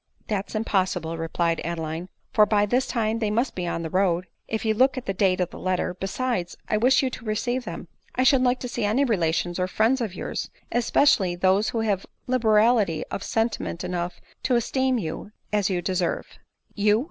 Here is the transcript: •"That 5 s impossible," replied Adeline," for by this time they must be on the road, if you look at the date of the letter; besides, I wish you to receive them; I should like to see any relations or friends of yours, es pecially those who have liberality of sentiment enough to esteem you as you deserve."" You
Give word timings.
•"That 0.29 0.45
5 0.47 0.49
s 0.49 0.55
impossible," 0.55 1.15
replied 1.19 1.61
Adeline," 1.63 2.09
for 2.33 2.47
by 2.47 2.65
this 2.65 2.87
time 2.87 3.19
they 3.19 3.29
must 3.29 3.53
be 3.53 3.67
on 3.67 3.83
the 3.83 3.89
road, 3.91 4.25
if 4.47 4.65
you 4.65 4.73
look 4.73 4.97
at 4.97 5.05
the 5.05 5.13
date 5.13 5.39
of 5.39 5.51
the 5.51 5.59
letter; 5.59 5.93
besides, 5.93 6.57
I 6.67 6.77
wish 6.77 7.03
you 7.03 7.11
to 7.11 7.23
receive 7.25 7.65
them; 7.65 7.87
I 8.15 8.23
should 8.23 8.41
like 8.41 8.59
to 8.61 8.67
see 8.67 8.83
any 8.83 9.05
relations 9.05 9.59
or 9.59 9.67
friends 9.67 10.01
of 10.01 10.15
yours, 10.15 10.49
es 10.71 10.89
pecially 10.89 11.39
those 11.39 11.69
who 11.69 11.81
have 11.81 12.07
liberality 12.25 13.03
of 13.11 13.21
sentiment 13.21 13.83
enough 13.83 14.19
to 14.41 14.55
esteem 14.55 14.97
you 14.97 15.33
as 15.53 15.69
you 15.69 15.83
deserve."" 15.83 16.25
You 16.85 16.99